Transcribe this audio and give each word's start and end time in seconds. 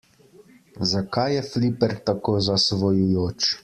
Zakaj 0.93 1.27
je 1.37 1.45
fliper 1.51 1.97
tako 2.11 2.39
zasvojujoč? 2.51 3.57